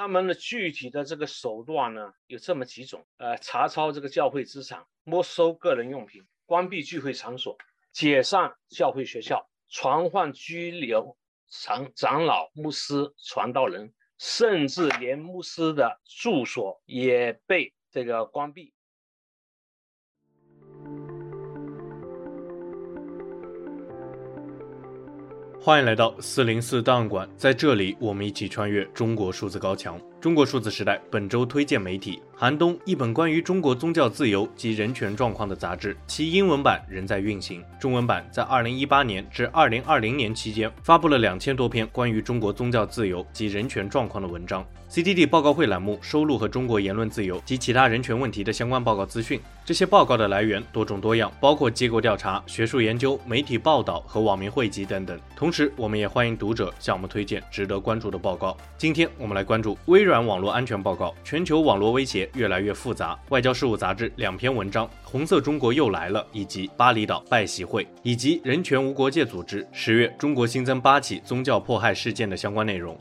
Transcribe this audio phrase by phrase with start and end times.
[0.00, 7.58] 他们的具体的这个手段呢，有这么几种：呃，查抄这个教会资产，没收个人用品，关闭聚会场所，
[7.92, 11.18] 解散教会学校，传唤拘留
[11.50, 18.72] 长长老、牧师、传道人，甚至连牧师的住所也被这个关闭。
[25.62, 30.00] 欢迎来到四零四档案馆，在这里，我们一起穿越中国数字高墙。
[30.20, 44.62] 中国数字时代本周推荐媒体：寒冬，一本关于中国宗教自由及人权状况的杂志，其英文版仍在运行，中文版在二零一八年至二零二零年期间发布了两千多篇关于中国宗教自由及人权状况的文章。
[44.90, 49.40] CDD 报告会栏目收录和中国言论自由及其他人权问题的相关报告资讯。
[49.64, 55.18] 这些报告的来源多种多样，包括机构调查、学术研究、媒体报道和网民汇集等等。
[55.36, 58.56] 同时，我们也欢迎读者向我们推荐值得关注的报告。
[58.76, 63.16] 今天我们来关注微软软网络安全报告，全球网络威胁越来越复杂。
[63.28, 72.98] 外交事务杂志两篇文章：红色中国又来了，以及巴厘岛拜习会，以及人权无国界组织十月中国新增八起宗教迫害事件的相关内容。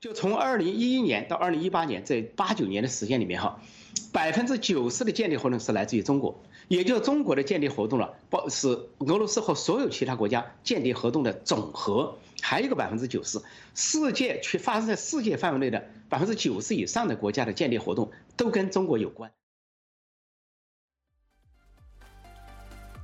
[0.00, 3.60] 就从二零一一年到二零一八年这八九年的时间里面哈，
[4.12, 13.40] 百分之九十的间谍活动是来自于中国，也就是中国的间谍活动了，包是俄罗斯和所有其他国家间谍活动的总和，还有一个百分之九十，
[13.74, 19.30] 世界去发生在世界范围内的百分之九十以上的国家的间谍活动都跟中国有关。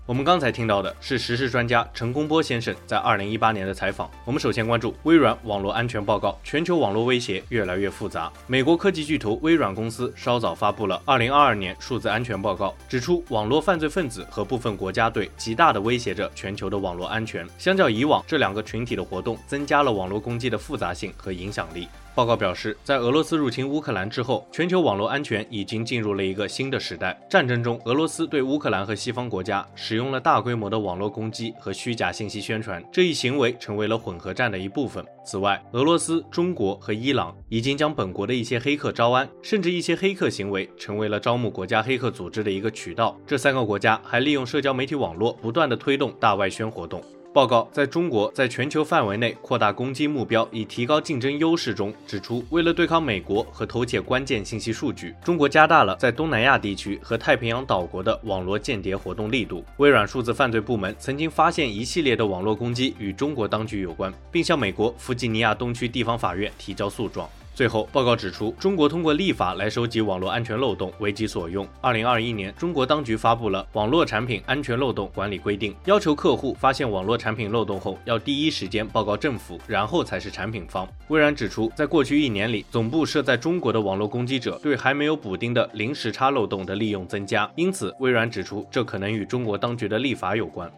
[0.07, 4.09] 我们刚才听到的是时事专家陈公波先生在二零一八年的采访。
[4.25, 8.33] 我们首先关注微软网络安全报告，全球网络威胁越来越复杂。
[8.47, 17.45] 美国科技巨头微软公司稍早发布了二零二二年数字安全报告，指出网络犯罪分子和部分国家队极大的威胁着全球的网络安全。
[17.59, 21.89] 相较以往，这两个群体的活动增加了网络攻击的复杂性和影响力。
[22.17, 27.15] 报告表示，在俄罗斯入侵乌克兰之后，全球网络安全已经进入了一个新的时代。
[27.29, 35.05] 战争中，俄罗斯对乌克兰和西方国家使用了大规模的网络攻击和虚假信息宣传，这一行为成为了混合战的一部分。
[35.27, 43.15] 此外，俄罗斯、中国和伊朗已经将本国的一些黑客招安，甚至一些黑客行为成为了招募国家黑客组织的一个渠道。
[43.27, 47.03] 这三个国家还利用社交媒体网络，不断的推动大外宣活动。
[47.37, 59.63] 报告在中国在全球范围内扩大攻击目标，以提高竞争优势中指出，为了对抗美国和偷窃关键信息数据，中国加大了在东南亚地区和太平洋岛国的网络间谍活动力度。
[59.77, 67.29] 微软数字犯罪部门曾经发现一系列的网络攻击与中国当局有关，并向美国弗吉尼亚东区地方法院提交诉状。
[67.57, 71.67] 最后，报告指出，中国通过立法来收集网络安全漏洞，为己所用。
[71.81, 80.87] 二零二一年，中国当局发布了《网络产品安全漏洞管理规定》，要求客户发现网络产品漏洞后，要第一时间报告政府，然后才是产品方。
[81.09, 90.71] 微软指出，在过去一年里，总部设在中国的网络攻击者对还没有补丁的零时差漏洞的利用增加，因此，微软指出，这可能与中国当局的立法有关。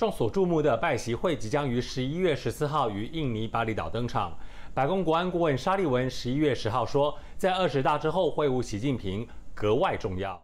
[0.00, 4.32] 众所瞩目的拜习会即将于十一月十四号于印尼巴厘岛登场。
[4.72, 10.42] 白宫国安顾问沙利文十一月十号说，在二十大之后会晤习近平格外重要。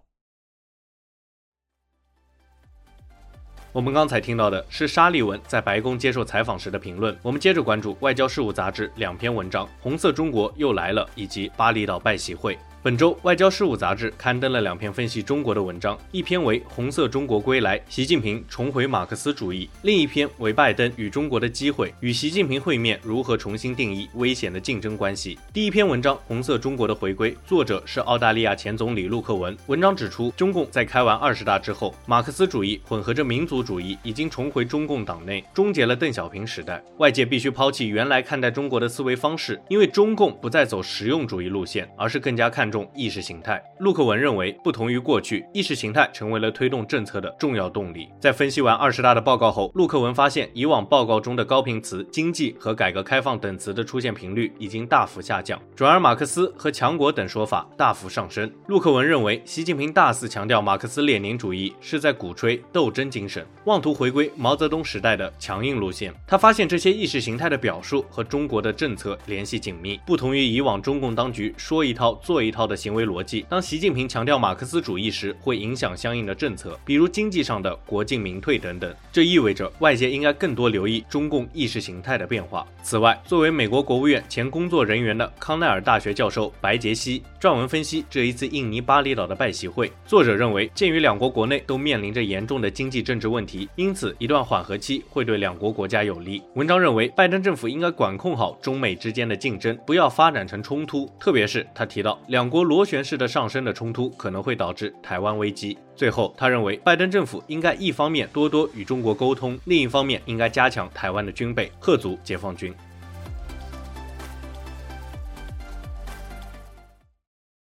[3.73, 7.19] 我们刚才听到的是沙利文在白宫接受采访时的评论。
[7.23, 12.59] 我们接着关注外交事务杂志两篇文章：红色中国又来了，以及巴厘岛拜习会。
[12.83, 25.35] 本周，外交事务杂志刊登了两篇分析中国的文章，一篇为《红色中国归来，习近平重回马克思主义》，另一篇为《拜登与中国的机会，与习近平会面如何重新定义危险的竞争关系》。
[25.53, 29.57] 第一篇文章《红色中国的回归》，作者是澳大利亚前总理陆克文。
[29.67, 36.81] 文章指出，中共在开完二十大之后，马克思主义混合着民族主义，已经重回中共党内，终结了邓小平时代。
[36.99, 42.76] 外界必须抛弃原来看待中国的思维方式，因为中共不再走实用主义路线，而是更加看重。
[42.77, 48.07] 种意识形态，陆克文认为，不同于过去，意识形态成为了推动政策的重要动力。
[48.21, 58.53] 在分析完二十大的报告后，陆克文发现，以往报告中的高频词“经济”和“改革开放”等词的出现频率已经大幅下降，转而马克思和强国等说法大幅上升。
[58.67, 66.13] 陆克文认为，习近平大肆强调马克思列宁主义，是在鼓吹斗争精神，妄图回归毛泽东时代的强硬路线。
[66.27, 72.56] 他发现这些意识形态的表述和中国的政策联系紧密，不同于以往中共当局说一套做一套。
[72.57, 73.45] 套的行为逻辑。
[73.49, 78.93] 当习近平强调马克思主义时，会影响相应的政策，比如经济上的国进民退等等。
[79.13, 82.67] 这意味着外界应该更多留意中共意识形态的变化。
[82.83, 89.93] 此外，作为美国国务院前工作人员的康奈尔大学教授白杰西撰文分析这一次印尼巴厘岛的拜习会。
[90.07, 96.43] 作者认为，鉴于两国国内都面临着严重的经济政治问题，因此一段缓和期会对两国国家有利。
[96.55, 101.11] 文章认为，拜登政府应该管控好中美之间的竞争，不要发展成冲突。
[101.19, 105.77] 特别是他提到，两两国螺旋式的上升的冲突可能会导致台湾危机。
[105.97, 112.73] 最后，他认为，拜登政府应该一方面多多与中国沟通，另一方面应该加强台湾的军备，吓阻解放军。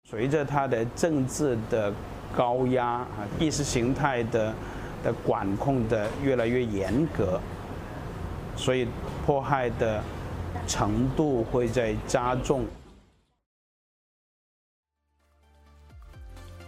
[0.09, 1.93] 随着他的政治的
[2.33, 4.53] 高压啊，意识形态的
[5.03, 7.37] 的管控的越来越严格，
[8.55, 8.87] 所以
[9.25, 10.01] 迫害的
[10.65, 12.65] 程度会在加重。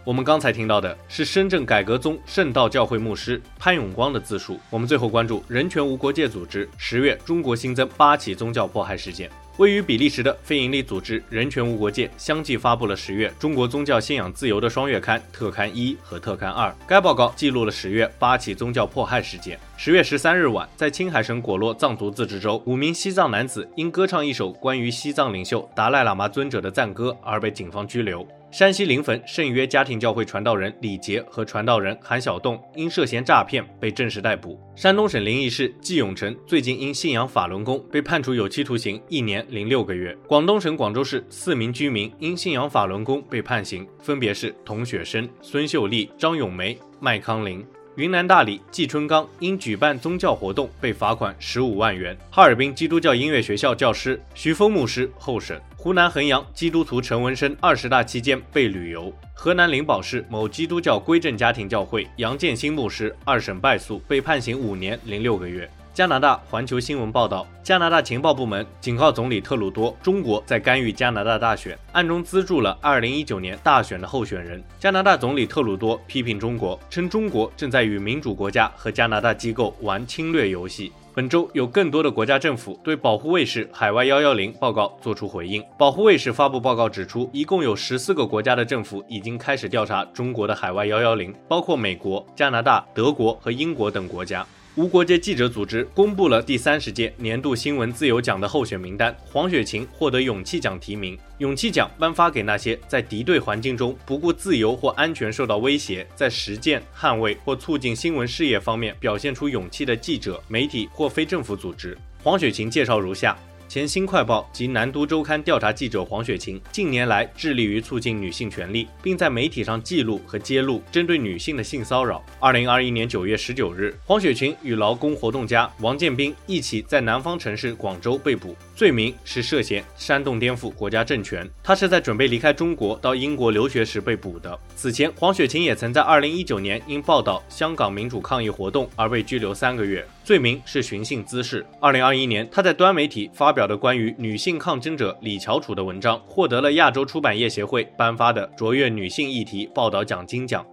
[0.04, 4.60] 我们刚才听到的是深圳改革宗圣道教会牧师潘永光的自述。
[4.68, 9.30] 我们最后关注人权无国界组织十月中国新增八起宗教迫害事件。
[9.56, 16.74] 位于比利时的非营利组织人权无国界相继发布了十月中国宗教信仰自由的双月刊特刊一和特刊二。
[16.86, 19.58] 该报告记录了十月八起宗教迫害事件。
[19.78, 28.26] 十月十三日晚，在青海省果洛藏族自治州，五名西藏男子因歌唱一首关于西藏领袖达赖喇嘛尊者的赞歌而被警方拘留。
[28.56, 34.56] 山西临汾圣约家庭教会传道人李杰和传道人韩晓栋因涉嫌诈骗被正式逮捕。
[34.76, 40.16] 山东省临沂市季永成最近因信仰法轮功被判处有期徒刑一年零六个月。
[40.28, 47.66] 广东省广州市四名居民因信仰法轮功被判刑，分别是童雪生、孙秀丽、张永梅、麦康林。
[47.96, 52.16] 云南大理季春刚因举办宗教活动被罚款十五万元。
[52.30, 55.60] 哈尔滨基督教音乐学校教师徐峰牧师候审。
[55.84, 59.12] 湖南衡阳基督徒陈文生二十大期间被旅游。
[59.34, 65.70] 河南灵宝市某基督教归正家庭教会杨建新牧师二审败诉，被判刑五年零六个月。
[65.92, 74.64] 加拿大环球新闻报道，加拿大情报部门警告总理特鲁多，中国在干预加拿大大选，暗中资助了二零一九年大选的候选人。
[74.78, 80.90] 加拿大总理特鲁多批评中国，称中国正在与民主国家和加拿大机构玩侵略游戏。
[81.16, 85.62] 本周有更多的国家政府对保护卫士海外幺幺零报告作出回应。
[85.78, 94.44] 保护卫士发布报告指出，一共有十四个国家的政府已经开始调查中国的海外幺幺零，包括美国、加拿大、德国和英国等国家。
[94.76, 101.16] 无国界记者组织公布了第三十届年度新闻自由奖的候选名单，黄雪晴获得勇气奖提名。
[101.38, 111.96] 勇气奖颁发给那些在敌对环境中不顾自由或安全受到威胁，在实践、捍卫或促进新闻事业方面表现出勇气的记者、媒体或非政府组织。
[112.20, 113.38] 黄雪晴介绍如下。
[113.68, 122.24] 前《新快报》及《南都周刊》调查记者黄雪晴近年来致力于促进女性权利，并在媒体上记录和揭露针对女性的性骚扰。
[122.38, 131.48] 二零二一年九月十九日，黄雪晴与劳工活动家王建斌一起在南方城市广州被捕，罪名是涉嫌煽动颠覆国家政权。
[131.62, 134.56] 她是在准备离开中国到英国留学时被捕的。
[134.76, 140.06] 此前，黄雪晴也曾在二零一九年因报道香港民主抗议活动而被拘留三个月。
[140.22, 141.66] 罪名是寻衅滋事。
[141.80, 150.66] 二零二一年，他在端媒体发表的关于女性抗争者李翘楚的文章，获得了亚洲出版业协会颁发的卓越女性议题报道奖金奖。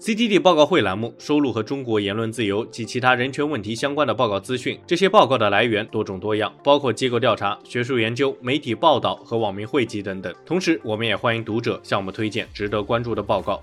[0.00, 4.80] CTT 报告会栏目收录和中国言论自由及其他人权问题相关的报告资讯。
[4.86, 10.34] 这些报告的来源多种多样，包括机构调查、学术研究、媒体报道和网民汇集等等。
[10.46, 13.62] 同时，我们也欢迎读者向我们推荐值得关注的报告。